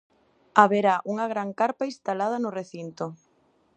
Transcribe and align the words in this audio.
Haberá 0.59 0.95
unha 1.11 1.25
gran 1.33 1.49
carpa 1.59 1.89
instalada 1.91 2.37
no 2.43 2.49
recinto. 2.59 3.05